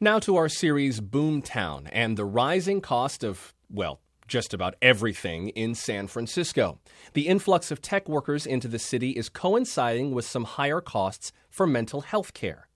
Now 0.00 0.18
to 0.20 0.34
our 0.34 0.48
series 0.48 1.00
Boomtown 1.00 1.88
and 1.92 2.16
the 2.16 2.24
rising 2.24 2.80
cost 2.80 3.22
of, 3.22 3.54
well, 3.70 4.00
just 4.26 4.52
about 4.52 4.74
everything 4.82 5.50
in 5.50 5.76
San 5.76 6.08
Francisco. 6.08 6.80
The 7.12 7.28
influx 7.28 7.70
of 7.70 7.80
tech 7.80 8.08
workers 8.08 8.44
into 8.44 8.66
the 8.66 8.80
city 8.80 9.10
is 9.10 9.28
coinciding 9.28 10.12
with 10.12 10.24
some 10.24 10.44
higher 10.44 10.80
costs 10.80 11.30
for 11.48 11.64
mental 11.64 12.00
health 12.00 12.34
care. 12.34 12.66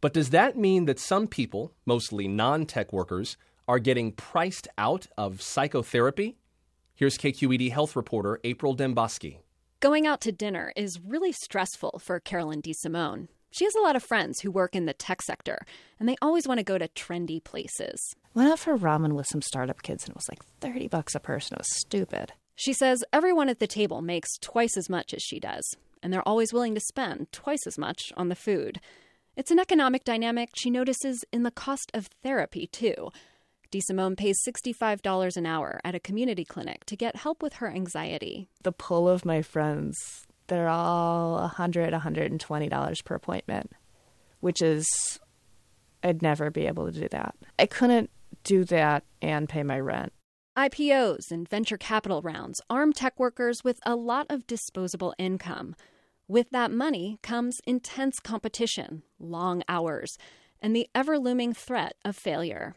But 0.00 0.14
does 0.14 0.30
that 0.30 0.56
mean 0.56 0.86
that 0.86 0.98
some 0.98 1.26
people, 1.26 1.74
mostly 1.84 2.26
non 2.26 2.64
tech 2.64 2.90
workers, 2.90 3.36
are 3.68 3.78
getting 3.78 4.10
priced 4.10 4.66
out 4.78 5.06
of 5.18 5.42
psychotherapy? 5.42 6.38
Here's 6.94 7.18
KQED 7.18 7.70
health 7.70 7.94
reporter 7.94 8.40
April 8.44 8.74
Dembosky. 8.74 9.40
Going 9.80 10.06
out 10.06 10.22
to 10.22 10.32
dinner 10.32 10.72
is 10.74 11.00
really 11.00 11.32
stressful 11.32 12.00
for 12.02 12.18
Carolyn 12.18 12.62
DeSimone. 12.62 13.28
She 13.52 13.64
has 13.64 13.74
a 13.74 13.82
lot 13.82 13.96
of 13.96 14.02
friends 14.02 14.40
who 14.40 14.50
work 14.50 14.74
in 14.74 14.86
the 14.86 14.94
tech 14.94 15.20
sector, 15.20 15.66
and 16.00 16.08
they 16.08 16.16
always 16.22 16.48
want 16.48 16.58
to 16.58 16.64
go 16.64 16.78
to 16.78 16.88
trendy 16.88 17.42
places. 17.42 18.14
Went 18.32 18.50
out 18.50 18.58
for 18.58 18.78
ramen 18.78 19.12
with 19.12 19.26
some 19.26 19.42
startup 19.42 19.82
kids, 19.82 20.04
and 20.04 20.10
it 20.10 20.16
was 20.16 20.28
like 20.30 20.42
30 20.60 20.88
bucks 20.88 21.14
a 21.14 21.20
person. 21.20 21.56
It 21.56 21.60
was 21.60 21.76
stupid. 21.76 22.32
She 22.54 22.72
says 22.72 23.04
everyone 23.12 23.50
at 23.50 23.58
the 23.58 23.66
table 23.66 24.00
makes 24.00 24.38
twice 24.38 24.76
as 24.78 24.88
much 24.88 25.12
as 25.12 25.22
she 25.22 25.38
does, 25.38 25.76
and 26.02 26.10
they're 26.10 26.26
always 26.26 26.52
willing 26.52 26.74
to 26.74 26.80
spend 26.80 27.30
twice 27.30 27.66
as 27.66 27.76
much 27.76 28.10
on 28.16 28.30
the 28.30 28.34
food. 28.34 28.80
It's 29.36 29.50
an 29.50 29.58
economic 29.58 30.04
dynamic 30.04 30.50
she 30.56 30.70
notices 30.70 31.22
in 31.30 31.42
the 31.42 31.50
cost 31.50 31.90
of 31.92 32.08
therapy, 32.22 32.66
too. 32.66 33.10
DeSimone 33.70 34.16
pays 34.16 34.36
$65 34.46 35.36
an 35.36 35.46
hour 35.46 35.78
at 35.84 35.94
a 35.94 36.00
community 36.00 36.44
clinic 36.44 36.86
to 36.86 36.96
get 36.96 37.16
help 37.16 37.42
with 37.42 37.54
her 37.54 37.68
anxiety. 37.68 38.48
The 38.62 38.72
pull 38.72 39.08
of 39.08 39.24
my 39.26 39.42
friends 39.42 40.26
they're 40.52 40.68
all 40.68 41.48
$100, 41.48 41.98
$120 41.98 43.04
per 43.04 43.14
appointment, 43.14 43.72
which 44.40 44.60
is, 44.60 44.86
I'd 46.02 46.20
never 46.20 46.50
be 46.50 46.66
able 46.66 46.92
to 46.92 47.00
do 47.00 47.08
that. 47.10 47.34
I 47.58 47.64
couldn't 47.64 48.10
do 48.44 48.64
that 48.64 49.04
and 49.22 49.48
pay 49.48 49.62
my 49.62 49.80
rent. 49.80 50.12
IPOs 50.54 51.30
and 51.30 51.48
venture 51.48 51.78
capital 51.78 52.20
rounds 52.20 52.60
arm 52.68 52.92
tech 52.92 53.18
workers 53.18 53.64
with 53.64 53.80
a 53.86 53.96
lot 53.96 54.26
of 54.28 54.46
disposable 54.46 55.14
income. 55.16 55.74
With 56.28 56.50
that 56.50 56.70
money 56.70 57.18
comes 57.22 57.62
intense 57.66 58.20
competition, 58.20 59.04
long 59.18 59.62
hours, 59.70 60.18
and 60.60 60.76
the 60.76 60.86
ever 60.94 61.18
looming 61.18 61.54
threat 61.54 61.94
of 62.04 62.14
failure. 62.14 62.74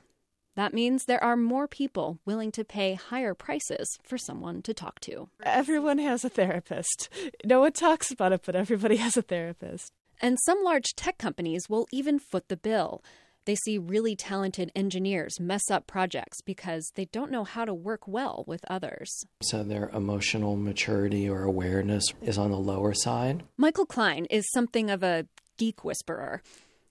That 0.55 0.73
means 0.73 1.03
there 1.03 1.23
are 1.23 1.35
more 1.35 1.67
people 1.67 2.19
willing 2.25 2.51
to 2.53 2.63
pay 2.63 2.93
higher 2.93 3.33
prices 3.33 3.99
for 4.03 4.17
someone 4.17 4.61
to 4.63 4.73
talk 4.73 4.99
to. 5.01 5.27
Everyone 5.43 5.97
has 5.97 6.23
a 6.23 6.29
therapist. 6.29 7.09
No 7.43 7.59
one 7.59 7.73
talks 7.73 8.09
about 8.09 8.31
it, 8.31 8.41
but 8.45 8.55
everybody 8.55 8.95
has 8.97 9.17
a 9.17 9.21
therapist. 9.21 9.91
And 10.21 10.37
some 10.45 10.63
large 10.63 10.95
tech 10.95 11.17
companies 11.17 11.69
will 11.69 11.87
even 11.91 12.19
foot 12.19 12.47
the 12.47 12.55
bill. 12.55 13.03
They 13.45 13.55
see 13.55 13.77
really 13.77 14.15
talented 14.15 14.71
engineers 14.75 15.39
mess 15.39 15.69
up 15.69 15.85
projects 15.85 16.41
because 16.41 16.91
they 16.95 17.05
don't 17.05 17.31
know 17.31 17.43
how 17.43 17.63
to 17.65 17.73
work 17.73 18.07
well 18.07 18.43
with 18.47 18.65
others. 18.67 19.25
So 19.43 19.61
their 19.61 19.89
emotional 19.89 20.55
maturity 20.55 21.29
or 21.29 21.43
awareness 21.43 22.05
is 22.23 22.39
on 22.39 22.49
the 22.49 22.57
lower 22.57 22.93
side. 22.93 23.43
Michael 23.57 23.85
Klein 23.85 24.25
is 24.31 24.49
something 24.51 24.89
of 24.89 25.03
a 25.03 25.27
geek 25.57 25.83
whisperer. 25.83 26.41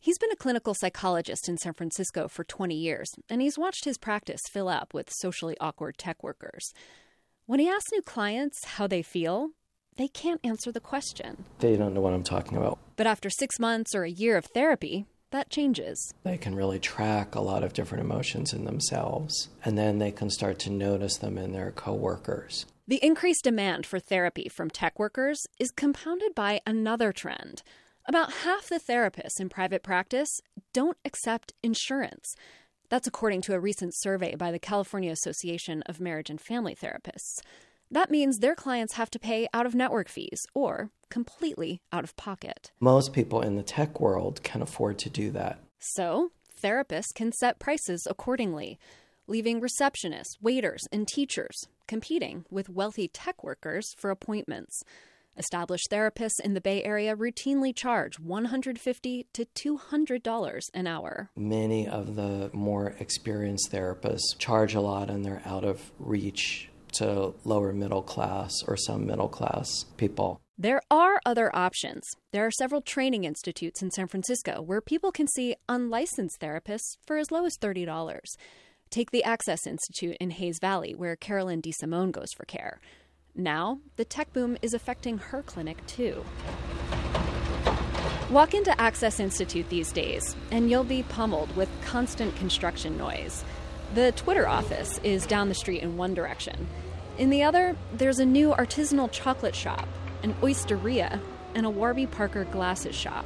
He's 0.05 0.19
been 0.19 0.31
a 0.31 0.37
clinical 0.37 0.75
psychologist 0.75 1.49
in 1.49 1.57
San 1.57 1.73
Francisco 1.73 2.29
for 2.29 2.45
20 2.45 2.75
years, 2.75 3.11
and 3.31 3.41
he's 3.41 3.57
watched 3.57 3.87
his 3.87 3.97
practice 3.97 4.43
fill 4.53 4.69
up 4.69 4.93
with 4.93 5.11
socially 5.11 5.57
awkward 5.63 5.97
tech 5.97 6.23
workers. 6.23 6.75
When 7.47 7.59
he 7.59 7.71
asks 7.71 7.91
new 7.91 8.03
clients 8.03 8.67
how 8.67 8.87
they 8.87 9.01
feel, 9.01 9.53
they 9.97 10.09
can't 10.09 10.43
answer 10.45 10.71
the 10.71 10.79
question. 10.79 11.47
They 11.61 11.79
don't 11.79 11.95
know 11.95 12.03
what 12.03 12.13
I'm 12.13 12.23
talking 12.23 12.59
about. 12.59 12.79
But 12.97 13.07
after 13.07 13.31
six 13.31 13.59
months 13.59 13.95
or 13.95 14.03
a 14.03 14.11
year 14.11 14.37
of 14.37 14.45
therapy, 14.45 15.07
that 15.31 15.49
changes. 15.49 16.13
They 16.23 16.37
can 16.37 16.55
really 16.55 16.79
track 16.79 17.35
a 17.35 17.41
lot 17.41 17.65
of 17.65 17.73
different 17.73 18.05
emotions 18.05 18.53
in 18.53 18.67
themselves, 18.67 19.49
and 19.65 19.79
then 19.79 20.01
they 20.01 20.13
can 20.13 20.29
start 20.29 20.59
to 20.59 20.71
notice 20.71 21.17
them 21.17 21.39
in 21.39 21.53
their 21.53 21.71
coworkers. 21.71 22.67
The 22.87 23.03
increased 23.03 23.45
demand 23.45 23.87
for 23.87 23.99
therapy 23.99 24.51
from 24.51 24.69
tech 24.69 24.99
workers 24.99 25.47
is 25.59 25.71
compounded 25.71 26.35
by 26.35 26.61
another 26.67 27.11
trend 27.11 27.63
about 28.07 28.33
half 28.33 28.69
the 28.69 28.81
therapists 28.81 29.41
in 29.41 29.49
private 29.49 29.83
practice 29.83 30.41
don't 30.73 30.99
accept 31.05 31.55
insurance. 31.63 32.35
That's 32.91 33.07
according 33.07 33.43
to 33.43 33.55
a 33.55 33.61
recent 33.61 33.95
survey 33.95 34.35
by 34.35 34.53
the 34.53 34.59
California 34.59 35.11
Association 35.11 35.83
of 35.87 36.01
Marriage 36.01 36.31
and 36.31 36.41
Family 36.41 36.75
Therapists. 36.75 37.41
That 37.91 38.11
means 38.11 38.39
their 38.39 38.55
clients 38.55 38.95
have 38.95 39.11
to 39.11 39.19
pay 39.19 39.49
out 39.55 39.67
of 39.67 39.75
network 39.75 40.09
fees 40.09 40.47
or 40.55 40.91
completely 41.11 41.81
out 41.93 42.05
of 42.05 42.17
pocket. 42.17 42.73
Most 42.81 43.13
people 43.13 43.41
in 43.41 43.57
the 43.57 43.63
tech 43.63 44.01
world 44.01 44.43
can 44.43 44.63
afford 44.63 44.99
to 44.99 45.11
do 45.11 45.31
that. 45.31 45.61
So, 45.79 46.31
therapists 46.63 47.15
can 47.15 47.33
set 47.33 47.59
prices 47.59 48.07
accordingly, 48.11 48.79
leaving 49.27 49.61
receptionists, 49.61 50.41
waiters, 50.41 50.83
and 50.93 51.07
teachers 51.07 51.69
competing 51.87 52.45
with 52.51 52.69
wealthy 52.69 53.09
tech 53.09 53.45
workers 53.45 53.95
for 53.99 54.11
appointments. 54.11 54.83
Established 55.37 55.89
therapists 55.91 56.39
in 56.43 56.55
the 56.55 56.61
Bay 56.61 56.83
Area 56.85 57.17
routinely 57.17 57.75
charge 57.75 58.21
150 58.21 59.27
to 59.33 59.45
$200 59.45 60.63
an 60.73 60.87
hour. 60.87 61.31
Many 61.37 61.89
of 61.89 62.15
the 62.15 62.51
more 62.53 62.95
experienced 63.01 63.73
therapists 63.73 64.39
charge 64.39 64.75
a 64.75 64.81
lot 64.81 65.11
and 65.11 65.25
they're 65.25 65.43
out 65.45 65.65
of 65.65 65.91
reach 65.99 66.69
to 66.93 67.35
lower 67.45 67.73
middle 67.73 68.03
class 68.03 68.53
or 68.69 68.77
some 68.77 69.07
middle 69.07 69.29
class 69.29 69.87
people. 69.97 70.41
There 70.57 70.83
are 70.89 71.21
other 71.27 71.55
options. 71.55 72.05
There 72.33 72.47
are 72.47 72.53
several 72.53 72.81
training 72.81 73.25
institutes 73.25 73.83
in 73.83 73.91
San 73.91 74.07
Francisco 74.07 74.63
where 74.63 74.81
people 74.81 75.11
can 75.11 75.27
see 75.27 75.57
unlicensed 75.69 76.41
therapists 76.41 76.97
for 77.05 77.17
as 77.17 77.33
low 77.33 77.45
as 77.45 77.59
$30. 77.59 78.23
Take 78.89 79.11
the 79.11 79.25
Access 79.25 79.67
Institute 79.67 80.17
in 80.21 80.31
Hayes 80.31 80.61
Valley, 80.61 80.95
where 80.95 81.17
Carolyn 81.17 81.61
DeSimone 81.61 82.13
goes 82.13 82.33
for 82.37 82.45
care. 82.45 82.81
Now, 83.37 83.81
the 83.97 84.05
tech 84.05 84.33
boom 84.33 84.57
is 84.63 84.75
affecting 84.75 85.19
her 85.19 85.43
clinic 85.43 85.85
too. 85.87 86.25
Walk 88.31 88.55
into 88.55 88.81
Access 88.81 89.19
Institute 89.19 89.69
these 89.69 89.93
days, 89.93 90.37
and 90.51 90.71
you'll 90.71 90.85
be 90.85 91.03
pummeled 91.03 91.55
with 91.57 91.69
constant 91.85 92.35
construction 92.37 92.97
noise. 92.97 93.45
The 93.95 94.13
Twitter 94.13 94.49
office 94.49 94.99
is 95.03 95.27
down 95.27 95.49
the 95.49 95.55
street 95.55 95.83
in 95.83 95.97
one 95.97 96.15
direction. 96.15 96.67
In 97.19 97.31
the 97.31 97.43
other, 97.43 97.77
there's 97.93 98.19
a 98.19 98.25
new 98.25 98.51
artisanal 98.51 99.11
chocolate 99.11 99.55
shop, 99.55 99.89
an 100.23 100.35
oysteria, 100.35 101.21
and 101.55 101.67
a 101.67 101.71
Warby 101.71 102.07
Parker 102.07 102.45
glasses 102.45 102.95
shop. 102.95 103.25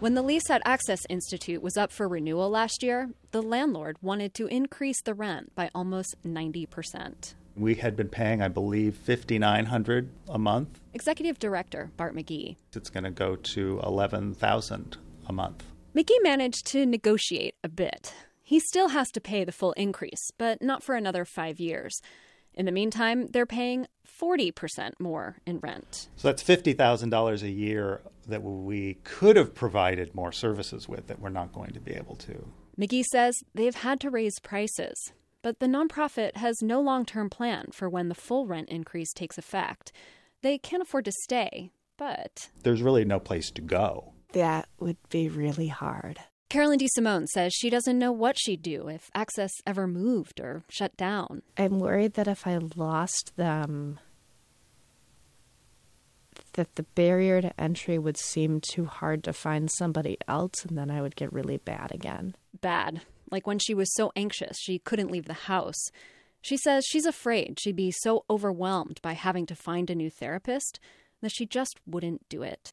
When 0.00 0.14
the 0.14 0.22
lease 0.22 0.50
at 0.50 0.62
Access 0.64 1.00
Institute 1.08 1.62
was 1.62 1.76
up 1.76 1.90
for 1.90 2.06
renewal 2.06 2.50
last 2.50 2.82
year, 2.82 3.10
the 3.30 3.42
landlord 3.42 3.96
wanted 4.02 4.34
to 4.34 4.46
increase 4.46 5.00
the 5.00 5.14
rent 5.14 5.54
by 5.54 5.70
almost 5.74 6.16
90%. 6.24 7.34
We 7.56 7.76
had 7.76 7.96
been 7.96 8.08
paying, 8.08 8.42
I 8.42 8.48
believe, 8.48 8.96
fifty 8.96 9.38
nine 9.38 9.66
hundred 9.66 10.10
a 10.28 10.38
month. 10.38 10.80
Executive 10.92 11.38
Director 11.38 11.90
Bart 11.96 12.14
McGee. 12.14 12.56
It's 12.74 12.90
going 12.90 13.04
to 13.04 13.10
go 13.10 13.36
to 13.36 13.80
eleven 13.84 14.34
thousand 14.34 14.96
a 15.28 15.32
month. 15.32 15.64
McGee 15.94 16.22
managed 16.22 16.66
to 16.66 16.84
negotiate 16.84 17.54
a 17.62 17.68
bit. 17.68 18.12
He 18.42 18.58
still 18.60 18.88
has 18.88 19.10
to 19.12 19.20
pay 19.20 19.44
the 19.44 19.52
full 19.52 19.72
increase, 19.72 20.30
but 20.36 20.60
not 20.60 20.82
for 20.82 20.96
another 20.96 21.24
five 21.24 21.60
years. 21.60 22.00
In 22.52 22.66
the 22.66 22.72
meantime, 22.72 23.28
they're 23.28 23.46
paying 23.46 23.86
40% 24.20 24.92
more 25.00 25.36
in 25.46 25.58
rent. 25.58 26.08
So 26.16 26.28
that's 26.28 26.42
$50,000 26.42 27.42
a 27.42 27.50
year 27.50 28.02
that 28.28 28.42
we 28.42 28.94
could 29.02 29.36
have 29.36 29.54
provided 29.54 30.14
more 30.14 30.30
services 30.30 30.88
with 30.88 31.06
that 31.08 31.20
we're 31.20 31.30
not 31.30 31.52
going 31.52 31.72
to 31.72 31.80
be 31.80 31.92
able 31.92 32.16
to. 32.16 32.46
McGee 32.78 33.04
says 33.04 33.42
they've 33.54 33.74
had 33.74 34.00
to 34.00 34.10
raise 34.10 34.38
prices. 34.40 35.12
But 35.44 35.58
the 35.58 35.66
nonprofit 35.66 36.38
has 36.38 36.62
no 36.62 36.80
long 36.80 37.04
term 37.04 37.28
plan 37.28 37.66
for 37.70 37.86
when 37.86 38.08
the 38.08 38.14
full 38.14 38.46
rent 38.46 38.70
increase 38.70 39.12
takes 39.12 39.36
effect. 39.36 39.92
They 40.40 40.56
can't 40.56 40.82
afford 40.82 41.04
to 41.04 41.12
stay, 41.12 41.70
but. 41.98 42.48
There's 42.62 42.80
really 42.80 43.04
no 43.04 43.20
place 43.20 43.50
to 43.50 43.60
go. 43.60 44.14
That 44.32 44.70
would 44.80 44.96
be 45.10 45.28
really 45.28 45.68
hard. 45.68 46.18
Carolyn 46.48 46.78
DeSimone 46.78 47.26
says 47.26 47.52
she 47.52 47.68
doesn't 47.68 47.98
know 47.98 48.10
what 48.10 48.38
she'd 48.38 48.62
do 48.62 48.88
if 48.88 49.10
Access 49.14 49.52
ever 49.66 49.86
moved 49.86 50.40
or 50.40 50.62
shut 50.70 50.96
down. 50.96 51.42
I'm 51.58 51.78
worried 51.78 52.14
that 52.14 52.26
if 52.26 52.46
I 52.46 52.58
lost 52.74 53.36
them, 53.36 54.00
that 56.54 56.76
the 56.76 56.84
barrier 56.94 57.42
to 57.42 57.60
entry 57.60 57.98
would 57.98 58.16
seem 58.16 58.62
too 58.62 58.86
hard 58.86 59.22
to 59.24 59.34
find 59.34 59.70
somebody 59.70 60.16
else, 60.26 60.64
and 60.64 60.78
then 60.78 60.90
I 60.90 61.02
would 61.02 61.16
get 61.16 61.34
really 61.34 61.58
bad 61.58 61.92
again. 61.92 62.34
Bad 62.62 63.02
like 63.30 63.46
when 63.46 63.58
she 63.58 63.74
was 63.74 63.94
so 63.94 64.12
anxious 64.16 64.56
she 64.58 64.78
couldn't 64.78 65.10
leave 65.10 65.26
the 65.26 65.32
house. 65.32 65.90
She 66.40 66.56
says 66.56 66.84
she's 66.86 67.06
afraid 67.06 67.58
she'd 67.58 67.76
be 67.76 67.90
so 67.90 68.24
overwhelmed 68.28 69.00
by 69.02 69.14
having 69.14 69.46
to 69.46 69.54
find 69.54 69.88
a 69.88 69.94
new 69.94 70.10
therapist 70.10 70.78
that 71.22 71.32
she 71.32 71.46
just 71.46 71.80
wouldn't 71.86 72.28
do 72.28 72.42
it. 72.42 72.70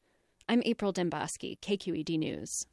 I'm 0.48 0.62
April 0.66 0.92
Dembosky, 0.92 1.58
KQED 1.60 2.18
News. 2.18 2.66